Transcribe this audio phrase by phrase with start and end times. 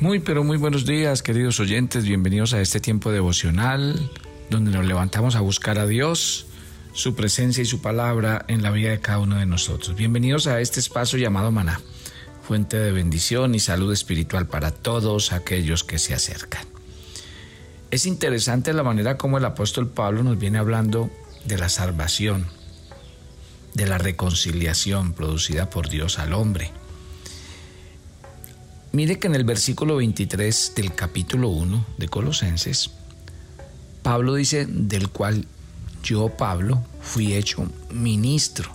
[0.00, 2.04] Muy, pero muy buenos días, queridos oyentes.
[2.04, 4.10] Bienvenidos a este tiempo devocional
[4.50, 6.46] donde nos levantamos a buscar a Dios,
[6.92, 9.94] su presencia y su palabra en la vida de cada uno de nosotros.
[9.94, 11.80] Bienvenidos a este espacio llamado Maná,
[12.42, 16.66] fuente de bendición y salud espiritual para todos aquellos que se acercan.
[17.92, 21.08] Es interesante la manera como el apóstol Pablo nos viene hablando
[21.44, 22.46] de la salvación,
[23.74, 26.72] de la reconciliación producida por Dios al hombre
[28.94, 32.92] Mire que en el versículo 23 del capítulo 1 de Colosenses,
[34.04, 35.46] Pablo dice, del cual
[36.04, 38.70] yo, Pablo, fui hecho ministro,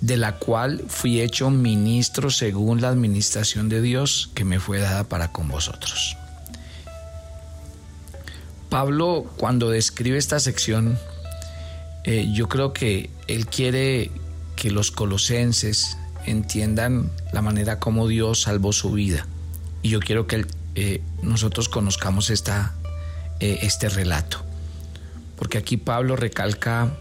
[0.00, 5.02] de la cual fui hecho ministro según la administración de Dios que me fue dada
[5.02, 6.16] para con vosotros.
[8.68, 10.96] Pablo, cuando describe esta sección,
[12.04, 14.12] eh, yo creo que él quiere
[14.54, 15.96] que los colosenses
[16.26, 19.26] entiendan la manera como Dios salvó su vida.
[19.82, 22.74] Y yo quiero que eh, nosotros conozcamos esta,
[23.40, 24.44] eh, este relato.
[25.36, 26.96] Porque aquí Pablo recalca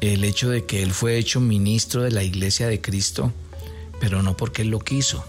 [0.00, 3.32] el hecho de que él fue hecho ministro de la iglesia de Cristo,
[4.00, 5.24] pero no porque él lo quiso.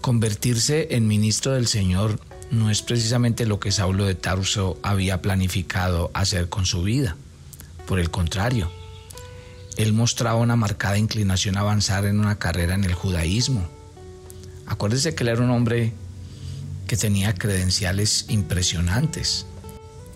[0.00, 2.18] Convertirse en ministro del Señor
[2.50, 7.16] no es precisamente lo que Saulo de Tarso había planificado hacer con su vida.
[7.86, 8.70] Por el contrario,
[9.76, 13.66] él mostraba una marcada inclinación a avanzar en una carrera en el judaísmo.
[14.66, 15.92] Acuérdese que él era un hombre
[16.86, 19.46] que tenía credenciales impresionantes.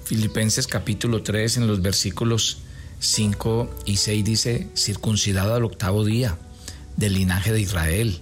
[0.05, 2.59] Filipenses capítulo 3 en los versículos
[3.01, 6.39] 5 y 6 dice, circuncidado al octavo día,
[6.97, 8.21] del linaje de Israel,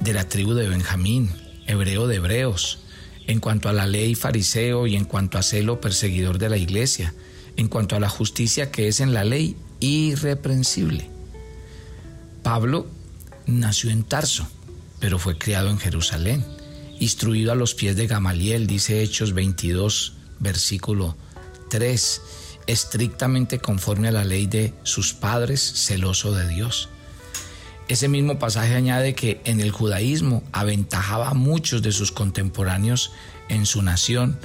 [0.00, 1.30] de la tribu de Benjamín,
[1.66, 2.80] hebreo de hebreos,
[3.26, 7.14] en cuanto a la ley fariseo y en cuanto a celo perseguidor de la iglesia,
[7.56, 11.10] en cuanto a la justicia que es en la ley, irreprensible.
[12.42, 12.86] Pablo
[13.46, 14.46] nació en Tarso,
[15.00, 16.44] pero fue criado en Jerusalén,
[16.98, 21.16] instruido a los pies de Gamaliel, dice Hechos 22, versículo
[21.70, 22.22] 3,
[22.66, 26.88] estrictamente conforme a la ley de sus padres, celoso de Dios.
[27.88, 33.10] Ese mismo pasaje añade que en el judaísmo aventajaba a muchos de sus contemporáneos
[33.48, 34.38] en su nación,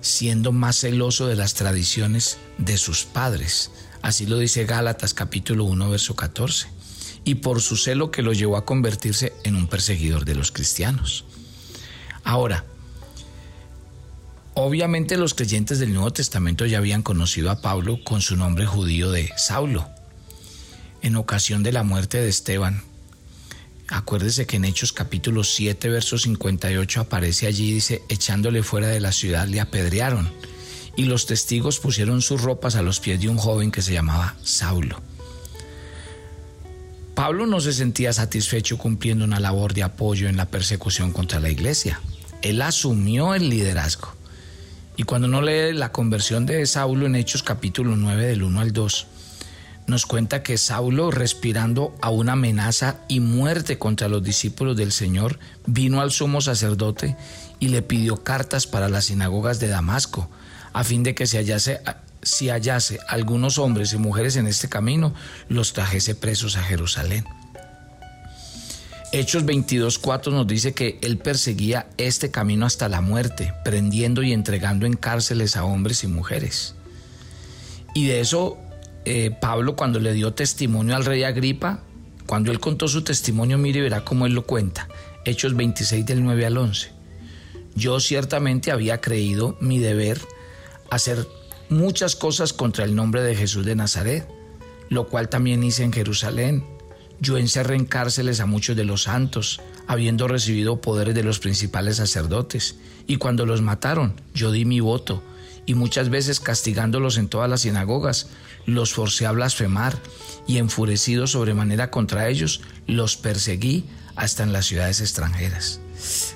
[0.00, 3.72] siendo más celoso de las tradiciones de sus padres,
[4.06, 6.68] Así lo dice Gálatas capítulo 1, verso 14.
[7.24, 11.24] Y por su celo que lo llevó a convertirse en un perseguidor de los cristianos.
[12.22, 12.64] Ahora,
[14.54, 19.10] obviamente los creyentes del Nuevo Testamento ya habían conocido a Pablo con su nombre judío
[19.10, 19.88] de Saulo.
[21.02, 22.84] En ocasión de la muerte de Esteban,
[23.88, 29.10] Acuérdese que en Hechos capítulo 7, verso 58 aparece allí, dice, echándole fuera de la
[29.10, 30.28] ciudad le apedrearon
[30.96, 34.34] y los testigos pusieron sus ropas a los pies de un joven que se llamaba
[34.42, 35.00] Saulo.
[37.14, 41.48] Pablo no se sentía satisfecho cumpliendo una labor de apoyo en la persecución contra la
[41.48, 42.00] iglesia.
[42.42, 44.12] Él asumió el liderazgo.
[44.98, 48.72] Y cuando uno lee la conversión de Saulo en Hechos capítulo 9 del 1 al
[48.72, 49.06] 2,
[49.86, 55.38] nos cuenta que Saulo, respirando a una amenaza y muerte contra los discípulos del Señor,
[55.66, 57.16] vino al sumo sacerdote
[57.60, 60.28] y le pidió cartas para las sinagogas de Damasco,
[60.76, 61.80] a fin de que si hallase,
[62.20, 65.14] si hallase algunos hombres y mujeres en este camino,
[65.48, 67.24] los trajese presos a Jerusalén.
[69.10, 74.84] Hechos 22.4 nos dice que él perseguía este camino hasta la muerte, prendiendo y entregando
[74.84, 76.74] en cárceles a hombres y mujeres.
[77.94, 78.58] Y de eso
[79.06, 81.80] eh, Pablo cuando le dio testimonio al rey Agripa,
[82.26, 84.88] cuando él contó su testimonio, mire verá cómo él lo cuenta.
[85.24, 86.90] Hechos 26 del 9 al 11.
[87.74, 90.20] Yo ciertamente había creído mi deber
[90.90, 91.26] hacer
[91.68, 94.28] muchas cosas contra el nombre de Jesús de Nazaret,
[94.88, 96.64] lo cual también hice en Jerusalén.
[97.20, 101.96] Yo encerré en cárceles a muchos de los santos, habiendo recibido poderes de los principales
[101.96, 102.76] sacerdotes,
[103.06, 105.22] y cuando los mataron, yo di mi voto,
[105.64, 108.28] y muchas veces castigándolos en todas las sinagogas,
[108.66, 109.98] los forcé a blasfemar,
[110.46, 113.84] y enfurecido sobremanera contra ellos, los perseguí
[114.14, 115.80] hasta en las ciudades extranjeras.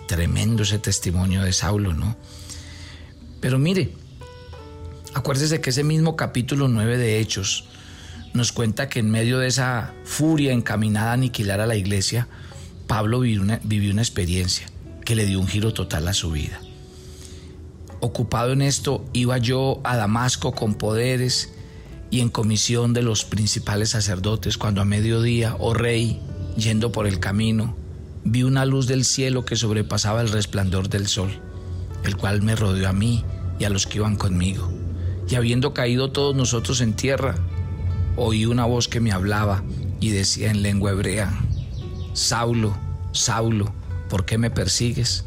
[0.06, 2.16] Tremendo ese testimonio de Saulo, ¿no?
[3.40, 3.92] Pero mire,
[5.12, 7.64] Acuérdese que ese mismo capítulo 9 de Hechos
[8.32, 12.28] nos cuenta que en medio de esa furia encaminada a aniquilar a la iglesia,
[12.86, 14.68] Pablo vivió una, vivió una experiencia
[15.04, 16.60] que le dio un giro total a su vida.
[17.98, 21.52] Ocupado en esto, iba yo a Damasco con poderes
[22.12, 26.20] y en comisión de los principales sacerdotes, cuando a mediodía, oh rey,
[26.56, 27.76] yendo por el camino,
[28.24, 31.40] vi una luz del cielo que sobrepasaba el resplandor del sol,
[32.04, 33.24] el cual me rodeó a mí
[33.58, 34.79] y a los que iban conmigo
[35.30, 37.36] y habiendo caído todos nosotros en tierra,
[38.16, 39.62] oí una voz que me hablaba
[40.00, 41.32] y decía en lengua hebrea,
[42.14, 42.76] Saulo,
[43.12, 43.72] Saulo,
[44.08, 45.24] ¿por qué me persigues?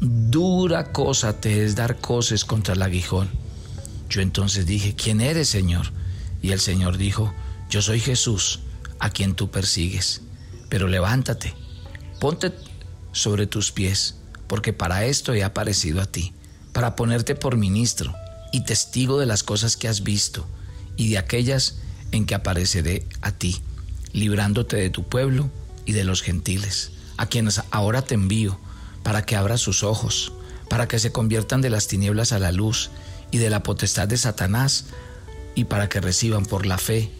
[0.00, 3.30] Dura cosa te es dar coces contra el aguijón.
[4.10, 5.92] Yo entonces dije, ¿quién eres, Señor?
[6.42, 7.32] Y el Señor dijo,
[7.70, 8.58] yo soy Jesús,
[8.98, 10.22] a quien tú persigues.
[10.68, 11.54] Pero levántate,
[12.18, 12.52] ponte
[13.12, 14.16] sobre tus pies,
[14.48, 16.32] porque para esto he aparecido a ti,
[16.72, 18.12] para ponerte por ministro
[18.52, 20.46] y testigo de las cosas que has visto
[20.96, 21.78] y de aquellas
[22.12, 23.60] en que apareceré a ti,
[24.12, 25.50] librándote de tu pueblo
[25.86, 28.60] y de los gentiles, a quienes ahora te envío,
[29.02, 30.32] para que abras sus ojos,
[30.68, 32.90] para que se conviertan de las tinieblas a la luz
[33.30, 34.84] y de la potestad de Satanás,
[35.54, 37.10] y para que reciban por la fe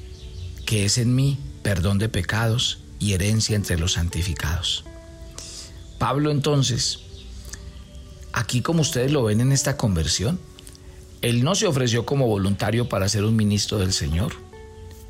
[0.67, 4.85] que es en mí perdón de pecados y herencia entre los santificados.
[5.99, 7.01] Pablo entonces,
[8.33, 10.41] aquí como ustedes lo ven en esta conversión,
[11.23, 14.33] él no se ofreció como voluntario para ser un ministro del Señor.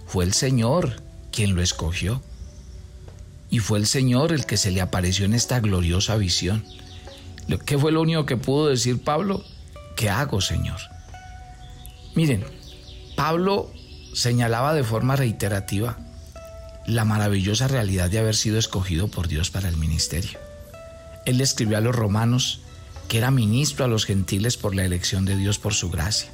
[0.06, 2.22] Fue el Señor quien lo escogió.
[3.50, 6.64] Y fue el Señor el que se le apareció en esta gloriosa visión.
[7.64, 9.42] ¿Qué fue lo único que pudo decir Pablo?
[9.96, 10.78] ¿Qué hago, Señor?
[12.14, 12.44] Miren,
[13.16, 13.72] Pablo
[14.14, 15.98] señalaba de forma reiterativa
[16.86, 20.38] la maravillosa realidad de haber sido escogido por Dios para el ministerio.
[21.24, 22.60] Él escribió a los romanos
[23.08, 26.30] que era ministro a los gentiles por la elección de Dios por su gracia.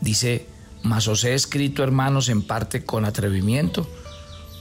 [0.00, 0.46] Dice,
[0.82, 3.90] mas os he escrito hermanos en parte con atrevimiento,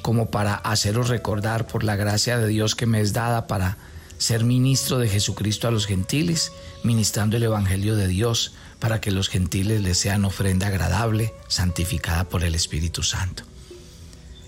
[0.02, 3.78] como para haceros recordar por la gracia de Dios que me es dada para
[4.18, 6.52] ser ministro de Jesucristo a los gentiles,
[6.84, 12.44] ministrando el Evangelio de Dios, para que los gentiles les sean ofrenda agradable, santificada por
[12.44, 13.44] el Espíritu Santo.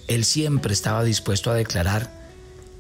[0.08, 2.12] Él siempre estaba dispuesto a declarar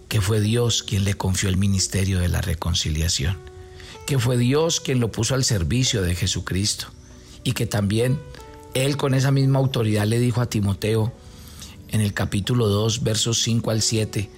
[0.08, 3.47] que fue Dios quien le confió el ministerio de la reconciliación
[4.08, 6.88] que fue Dios quien lo puso al servicio de Jesucristo
[7.44, 8.18] y que también
[8.74, 11.12] Él con esa misma autoridad le dijo a Timoteo
[11.90, 14.30] en el capítulo 2, versos 5 al 7,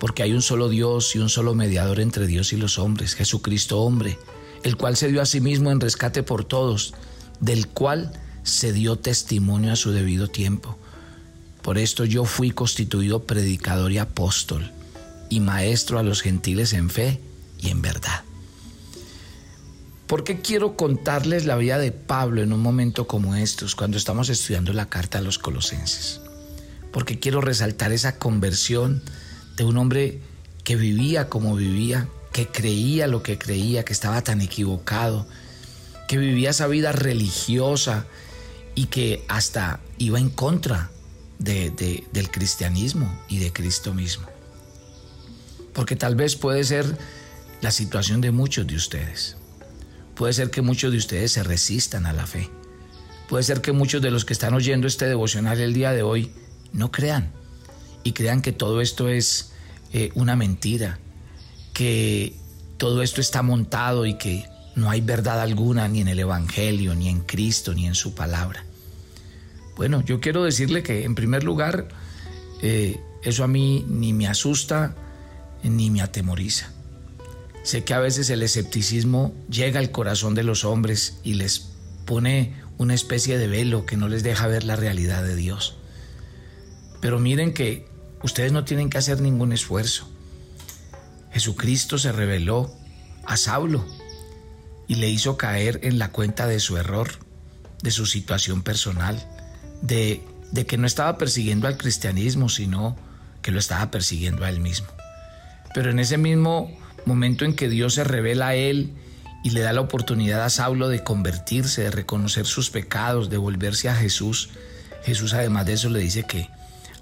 [0.00, 3.80] porque hay un solo Dios y un solo mediador entre Dios y los hombres, Jesucristo
[3.80, 4.18] hombre,
[4.62, 6.94] el cual se dio a sí mismo en rescate por todos,
[7.38, 8.12] del cual
[8.44, 10.78] se dio testimonio a su debido tiempo.
[11.60, 14.72] Por esto yo fui constituido predicador y apóstol
[15.28, 17.20] y maestro a los gentiles en fe
[17.60, 18.22] y en verdad.
[20.08, 24.30] ¿Por qué quiero contarles la vida de Pablo en un momento como estos, cuando estamos
[24.30, 26.22] estudiando la carta a los colosenses?
[26.92, 29.02] Porque quiero resaltar esa conversión
[29.56, 30.22] de un hombre
[30.64, 35.28] que vivía como vivía, que creía lo que creía, que estaba tan equivocado,
[36.08, 38.06] que vivía esa vida religiosa
[38.74, 40.90] y que hasta iba en contra
[41.38, 44.26] del cristianismo y de Cristo mismo.
[45.74, 46.96] Porque tal vez puede ser
[47.60, 49.37] la situación de muchos de ustedes.
[50.18, 52.50] Puede ser que muchos de ustedes se resistan a la fe.
[53.28, 56.32] Puede ser que muchos de los que están oyendo este devocional el día de hoy
[56.72, 57.30] no crean
[58.02, 59.52] y crean que todo esto es
[59.92, 60.98] eh, una mentira,
[61.72, 62.34] que
[62.78, 64.44] todo esto está montado y que
[64.74, 68.64] no hay verdad alguna ni en el Evangelio, ni en Cristo, ni en su palabra.
[69.76, 71.86] Bueno, yo quiero decirle que en primer lugar,
[72.60, 74.96] eh, eso a mí ni me asusta
[75.62, 76.72] ni me atemoriza.
[77.68, 81.68] Sé que a veces el escepticismo llega al corazón de los hombres y les
[82.06, 85.76] pone una especie de velo que no les deja ver la realidad de Dios.
[87.02, 87.86] Pero miren que
[88.22, 90.08] ustedes no tienen que hacer ningún esfuerzo.
[91.30, 92.74] Jesucristo se reveló
[93.26, 93.84] a Saulo
[94.86, 97.10] y le hizo caer en la cuenta de su error,
[97.82, 99.22] de su situación personal,
[99.82, 100.22] de,
[100.52, 102.96] de que no estaba persiguiendo al cristianismo, sino
[103.42, 104.88] que lo estaba persiguiendo a él mismo.
[105.74, 108.92] Pero en ese mismo momento en que Dios se revela a él
[109.42, 113.88] y le da la oportunidad a Saulo de convertirse, de reconocer sus pecados, de volverse
[113.88, 114.50] a Jesús,
[115.04, 116.48] Jesús además de eso le dice que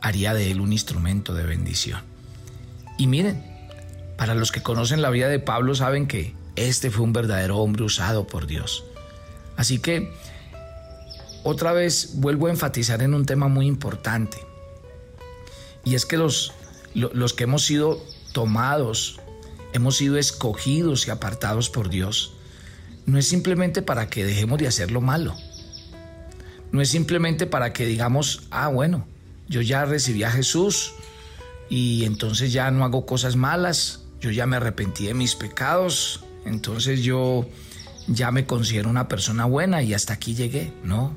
[0.01, 2.03] haría de él un instrumento de bendición.
[2.99, 3.43] Y miren,
[4.17, 7.85] para los que conocen la vida de Pablo saben que este fue un verdadero hombre
[7.85, 8.85] usado por Dios.
[9.57, 10.13] Así que,
[11.43, 14.39] otra vez vuelvo a enfatizar en un tema muy importante.
[15.85, 16.53] Y es que los,
[16.95, 19.21] los que hemos sido tomados
[19.77, 22.33] hemos sido escogidos y apartados por Dios,
[23.07, 25.35] no es simplemente para que dejemos de hacer lo malo.
[26.73, 29.07] No es simplemente para que digamos, ah, bueno,
[29.49, 30.93] yo ya recibí a Jesús
[31.71, 37.03] y entonces ya no hago cosas malas, yo ya me arrepentí de mis pecados, entonces
[37.03, 37.49] yo
[38.09, 40.73] ya me considero una persona buena y hasta aquí llegué.
[40.83, 41.15] No,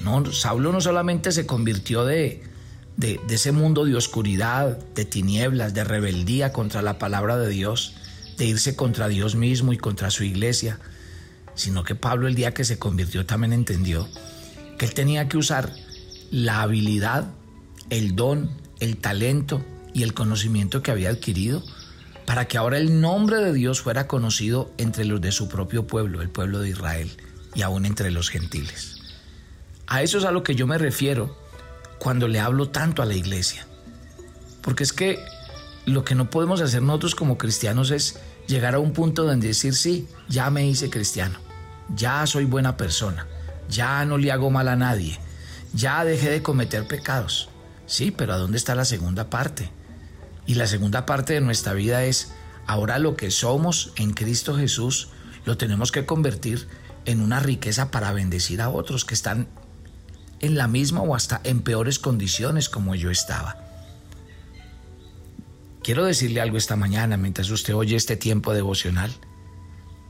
[0.00, 2.04] no, Saulo no solamente se convirtió
[2.98, 7.94] de, ese mundo de oscuridad, de tinieblas, de rebeldía contra la palabra de Dios,
[8.36, 10.80] de irse contra Dios mismo y contra su iglesia,
[11.54, 14.08] sino que Pablo el día que se convirtió también entendió
[14.78, 15.72] que él tenía que usar
[16.32, 17.28] la habilidad,
[17.88, 18.50] el don,
[18.80, 19.64] el talento
[19.94, 21.62] y el conocimiento que había adquirido
[22.26, 26.20] para que ahora el nombre de Dios fuera conocido entre los de su propio pueblo,
[26.20, 27.10] el pueblo de Israel,
[27.54, 28.96] y aún entre los gentiles.
[29.86, 31.47] A eso es a lo que yo me refiero
[31.98, 33.66] cuando le hablo tanto a la iglesia.
[34.62, 35.18] Porque es que
[35.86, 39.74] lo que no podemos hacer nosotros como cristianos es llegar a un punto donde decir,
[39.74, 41.38] sí, ya me hice cristiano,
[41.94, 43.26] ya soy buena persona,
[43.68, 45.18] ya no le hago mal a nadie,
[45.72, 47.48] ya dejé de cometer pecados.
[47.86, 49.70] Sí, pero ¿a dónde está la segunda parte?
[50.46, 52.32] Y la segunda parte de nuestra vida es,
[52.66, 55.08] ahora lo que somos en Cristo Jesús,
[55.44, 56.68] lo tenemos que convertir
[57.06, 59.48] en una riqueza para bendecir a otros que están
[60.40, 63.56] en la misma o hasta en peores condiciones como yo estaba.
[65.82, 69.10] Quiero decirle algo esta mañana mientras usted oye este tiempo devocional.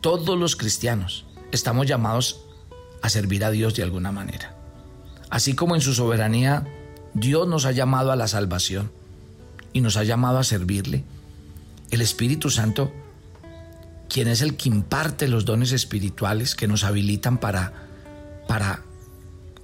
[0.00, 2.44] Todos los cristianos estamos llamados
[3.02, 4.56] a servir a Dios de alguna manera.
[5.30, 6.66] Así como en su soberanía
[7.14, 8.90] Dios nos ha llamado a la salvación
[9.73, 11.04] y nos ha llamado a servirle,
[11.90, 12.92] el Espíritu Santo,
[14.08, 17.73] quien es el que imparte los dones espirituales que nos habilitan para,
[18.47, 18.82] para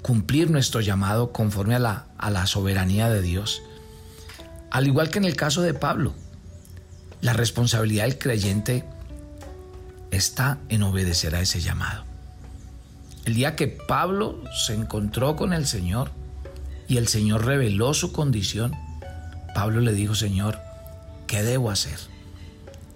[0.04, 3.62] cumplir nuestro llamado conforme a la, a la soberanía de Dios.
[4.70, 6.12] Al igual que en el caso de Pablo,
[7.22, 8.84] la responsabilidad del creyente
[10.10, 12.04] está en obedecer a ese llamado.
[13.24, 16.10] El día que Pablo se encontró con el Señor
[16.86, 18.74] y el Señor reveló su condición,
[19.54, 20.58] Pablo le dijo, Señor,
[21.26, 21.96] ¿qué debo hacer?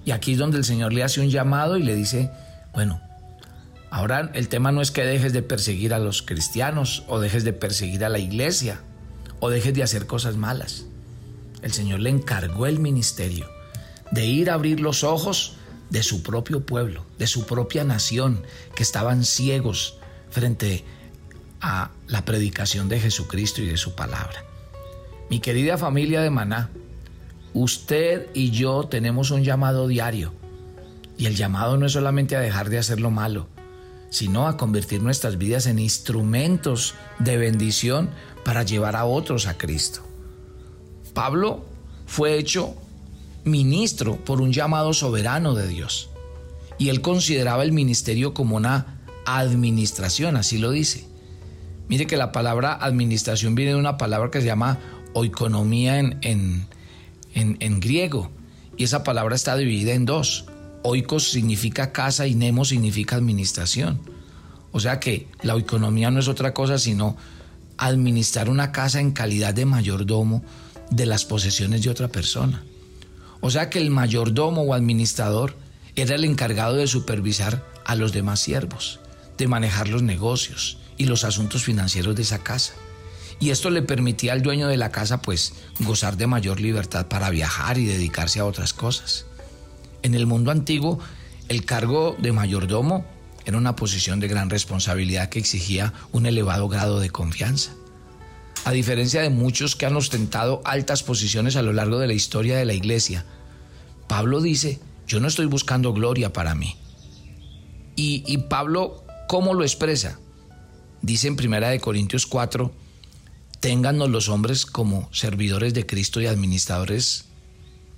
[0.05, 2.31] Y aquí es donde el Señor le hace un llamado y le dice,
[2.75, 3.01] bueno,
[3.91, 7.53] Ahora el tema no es que dejes de perseguir a los cristianos o dejes de
[7.53, 8.81] perseguir a la iglesia
[9.41, 10.85] o dejes de hacer cosas malas.
[11.63, 13.49] El Señor le encargó el ministerio
[14.11, 15.57] de ir a abrir los ojos
[15.91, 18.43] de su propio pueblo, de su propia nación,
[18.75, 19.97] que estaban ciegos
[20.31, 20.85] frente
[21.61, 24.45] a la predicación de Jesucristo y de su palabra.
[25.31, 26.71] Mi querida familia de Maná,
[27.55, 30.33] usted y yo tenemos un llamado diario.
[31.17, 33.49] Y el llamado no es solamente a dejar de hacer lo malo,
[34.11, 38.11] sino a convertir nuestras vidas en instrumentos de bendición
[38.45, 40.01] para llevar a otros a Cristo.
[41.15, 41.65] Pablo
[42.07, 42.75] fue hecho
[43.45, 46.11] ministro por un llamado soberano de Dios
[46.79, 51.05] y él consideraba el ministerio como una administración, así lo dice.
[51.89, 54.79] Mire que la palabra administración viene de una palabra que se llama
[55.15, 56.69] oikonomía en, en,
[57.35, 58.31] en griego
[58.77, 60.47] y esa palabra está dividida en dos
[60.83, 64.01] Oikos significa casa y Nemo significa administración.
[64.73, 67.17] O sea que la economía no es otra cosa sino
[67.79, 70.43] administrar una casa en calidad de mayordomo
[70.91, 72.63] de las posesiones de otra persona.
[73.41, 75.57] O sea que el mayordomo o administrador
[75.95, 79.01] era el encargado de supervisar a los demás siervos,
[79.37, 82.75] de manejar los negocios y los asuntos financieros de esa casa.
[83.41, 87.31] Y esto le permitía al dueño de la casa pues gozar de mayor libertad para
[87.31, 89.28] viajar y dedicarse a otras cosas.
[90.09, 90.99] En el mundo antiguo,
[91.51, 93.05] el cargo de mayordomo
[93.45, 97.73] era una posición de gran responsabilidad que exigía un elevado grado de confianza.
[98.65, 102.57] A diferencia de muchos que han ostentado altas posiciones a lo largo de la historia
[102.57, 103.27] de la iglesia,
[104.07, 106.77] Pablo dice, yo no estoy buscando gloria para mí.
[107.95, 110.19] Y, Pablo, ¿cómo lo expresa?
[111.03, 112.73] Dice en 1 Corintios 4,
[113.61, 117.27] téngannos los hombres como servidores de Cristo y administradores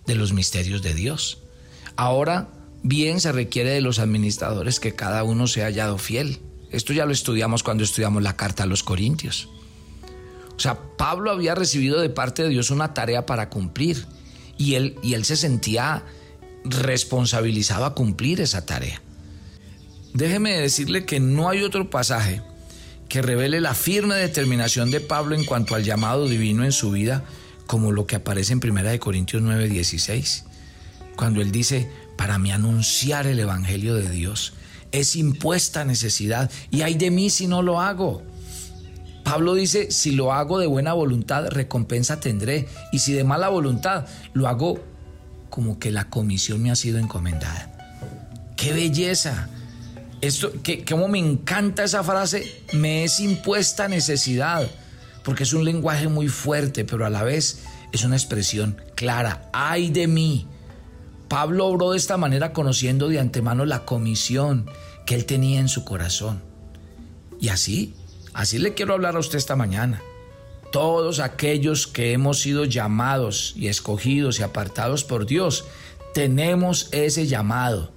[0.06, 1.38] de los misterios de Dios.
[2.00, 2.48] Ahora
[2.82, 6.40] bien se requiere de los administradores que cada uno se haya hallado fiel.
[6.70, 9.50] Esto ya lo estudiamos cuando estudiamos la carta a los Corintios.
[10.56, 14.06] O sea, Pablo había recibido de parte de Dios una tarea para cumplir
[14.56, 16.02] y él, y él se sentía
[16.64, 19.02] responsabilizado a cumplir esa tarea.
[20.14, 22.40] Déjeme decirle que no hay otro pasaje
[23.10, 27.24] que revele la firme determinación de Pablo en cuanto al llamado divino en su vida
[27.66, 30.44] como lo que aparece en 1 Corintios 9:16
[31.20, 31.86] cuando él dice,
[32.16, 34.54] para mí anunciar el Evangelio de Dios
[34.90, 38.22] es impuesta necesidad y hay de mí si no lo hago.
[39.22, 44.06] Pablo dice, si lo hago de buena voluntad, recompensa tendré, y si de mala voluntad,
[44.32, 44.82] lo hago
[45.50, 47.70] como que la comisión me ha sido encomendada.
[48.56, 49.50] ¡Qué belleza!
[50.22, 54.66] Esto, que, como me encanta esa frase, me es impuesta necesidad,
[55.22, 57.60] porque es un lenguaje muy fuerte, pero a la vez
[57.92, 59.50] es una expresión clara.
[59.52, 60.46] ¡Ay de mí!
[61.30, 64.68] Pablo obró de esta manera conociendo de antemano la comisión
[65.06, 66.42] que él tenía en su corazón.
[67.40, 67.94] Y así,
[68.32, 70.02] así le quiero hablar a usted esta mañana.
[70.72, 75.66] Todos aquellos que hemos sido llamados y escogidos y apartados por Dios,
[76.14, 77.92] tenemos ese llamado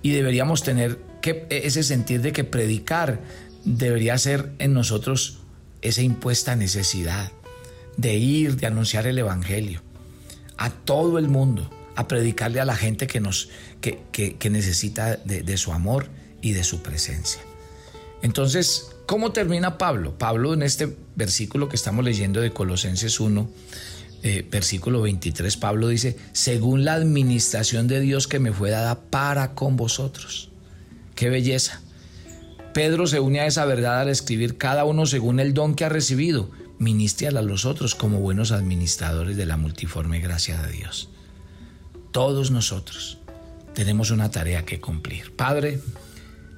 [0.00, 3.20] y deberíamos tener que, ese sentir de que predicar
[3.66, 5.40] debería ser en nosotros
[5.82, 7.32] esa impuesta necesidad
[7.98, 9.82] de ir, de anunciar el Evangelio.
[10.56, 13.48] a todo el mundo, a predicarle a la gente que, nos,
[13.80, 16.08] que, que, necesita de, su amor
[16.42, 17.40] y de su presencia.
[18.22, 20.16] Entonces, ¿cómo termina Pablo?
[20.18, 23.50] Pablo en este versículo que estamos leyendo de Colosenses 1,
[24.22, 29.54] eh, versículo 23, Pablo dice, según la administración de Dios que me fue dada para
[29.54, 30.50] con vosotros.
[31.14, 31.80] Qué belleza.
[32.74, 35.88] Pedro se une a esa verdad al escribir cada uno según el don que ha
[35.88, 41.08] recibido, ministre a los otros como buenos administradores de la multiforme gracia de Dios.
[42.12, 43.18] Todos nosotros
[43.74, 45.34] tenemos una tarea que cumplir.
[45.36, 45.80] Padre,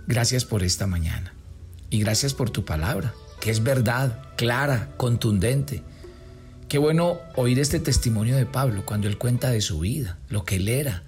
[0.06, 1.34] gracias por esta mañana
[1.90, 5.82] y gracias por tu palabra, que es verdad, clara, contundente
[6.68, 10.56] Qué bueno oír este testimonio de Pablo cuando él cuenta de su vida, lo que
[10.56, 11.02] él era,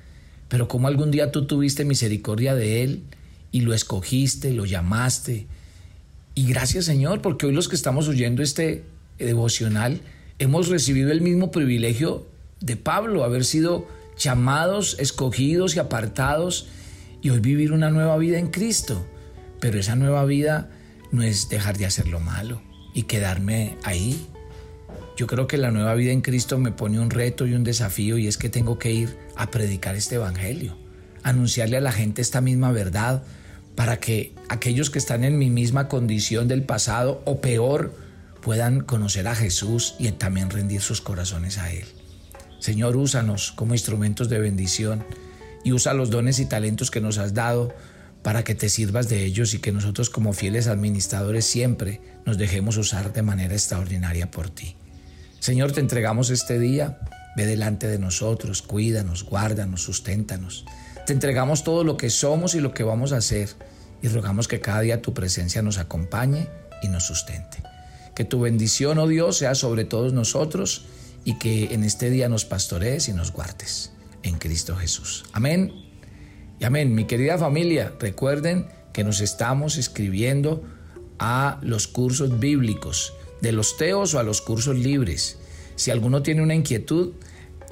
[0.49, 3.03] pero cómo algún día tú tuviste misericordia de él
[3.53, 5.49] y lo escogiste, lo llamaste.
[6.35, 8.85] Y gracias Señor, porque hoy los que estamos oyendo este
[9.19, 10.01] devocional
[10.39, 12.27] hemos recibido el mismo privilegio
[12.61, 13.87] de Pablo, haber sido
[14.21, 16.69] llamados, escogidos y apartados
[17.23, 19.05] y hoy vivir una nueva vida en Cristo.
[19.61, 20.71] Pero esa nueva vida
[21.11, 22.63] no es dejar de hacer lo malo
[22.95, 24.27] y quedarme ahí,
[25.21, 28.17] yo creo que la nueva vida en Cristo me pone un reto y un desafío
[28.17, 30.79] y es que tengo que ir a predicar este Evangelio,
[31.23, 33.23] anunciarle a la gente esta misma verdad
[33.75, 37.95] para que aquellos que están en mi misma condición del pasado o peor
[38.41, 41.85] puedan conocer a Jesús y también rendir sus corazones a Él.
[42.61, 45.05] Señor, úsanos como instrumentos de bendición
[45.65, 47.75] y usa los dones y talentos que nos has dado
[48.23, 52.77] para que te sirvas de ellos y que nosotros como fieles administradores siempre nos dejemos
[52.77, 54.77] usar de manera extraordinaria por ti.
[55.39, 57.01] Señor, te entregamos este día.
[57.35, 60.67] Ve delante de nosotros, cuídanos, guárdanos, susténtanos.
[61.07, 63.49] Te entregamos todo lo que somos y lo que vamos a hacer
[64.03, 66.49] y rogamos que cada día tu presencia nos acompañe
[66.83, 67.63] y nos sustente.
[68.15, 70.85] Que tu bendición, oh Dios, sea sobre todos nosotros
[71.25, 73.93] y que en este día nos pastorees y nos guardes.
[74.23, 75.25] En Cristo Jesús.
[75.33, 75.73] Amén.
[76.59, 76.95] Y amén.
[76.95, 80.63] Mi querida familia, recuerden que nos estamos escribiendo
[81.19, 85.39] a los cursos bíblicos de los teos o a los cursos libres.
[85.77, 87.13] Si alguno tiene una inquietud,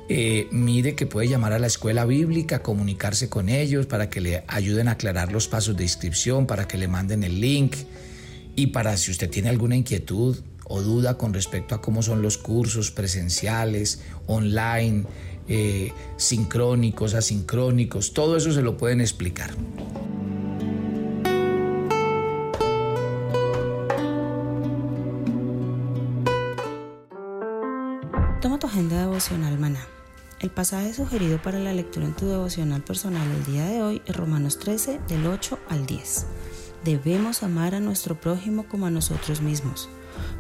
[0.09, 4.45] eh, mire que puede llamar a la escuela bíblica, comunicarse con ellos para que le
[4.49, 7.77] ayuden a aclarar los pasos de inscripción, para que le manden el link
[8.57, 12.39] y para si usted tiene alguna inquietud o duda con respecto a cómo son los
[12.39, 15.05] cursos presenciales, online,
[15.49, 19.51] eh, sincrónicos, asincrónicos, todo eso se lo pueden explicar.
[28.41, 29.87] Toma tu agenda devocional maná.
[30.41, 34.15] El pasaje sugerido para la lectura en tu devocional personal el día de hoy es
[34.15, 36.27] Romanos 13 del 8 al 10.
[36.85, 39.89] Debemos amar a nuestro prójimo como a nosotros mismos.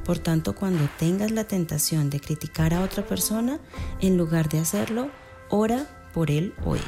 [0.05, 3.59] Por tanto, cuando tengas la tentación de criticar a otra persona,
[4.01, 5.11] en lugar de hacerlo,
[5.51, 6.85] ora por él o ella.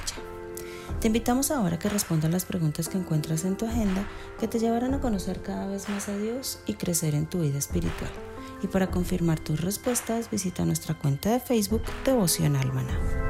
[1.00, 4.07] Te invitamos ahora a que respondas las preguntas que encuentras en tu agenda
[4.38, 7.59] que te llevarán a conocer cada vez más a Dios y crecer en tu vida
[7.59, 8.11] espiritual
[8.62, 13.30] y para confirmar tus respuestas visita nuestra cuenta de Facebook Devocional Maná.